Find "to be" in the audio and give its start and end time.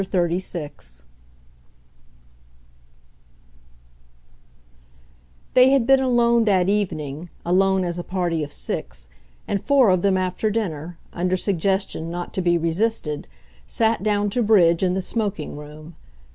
12.33-12.57